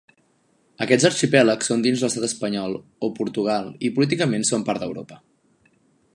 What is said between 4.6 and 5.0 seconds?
part